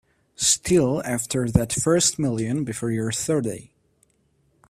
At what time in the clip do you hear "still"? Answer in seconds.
0.35-1.03